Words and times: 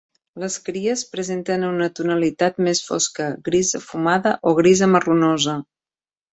Les 0.43 0.53
cries 0.69 1.03
presenten 1.11 1.65
una 1.67 1.89
tonalitat 1.99 2.59
més 2.69 2.83
fosca, 2.87 3.29
grisa 3.51 3.85
fumada 3.91 4.35
o 4.53 4.59
grisa 4.65 4.93
marronosa. 4.99 5.59